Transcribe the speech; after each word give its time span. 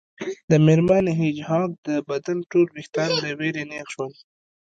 د 0.49 0.51
میرمن 0.65 1.05
هیج 1.19 1.37
هاګ 1.49 1.69
د 1.87 1.89
بدن 2.09 2.37
ټول 2.51 2.65
ویښتان 2.75 3.11
له 3.23 3.29
ویرې 3.39 3.63
نیغ 3.69 3.85
شول 3.93 4.11